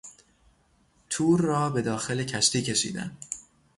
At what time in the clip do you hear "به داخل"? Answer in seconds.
1.69-2.23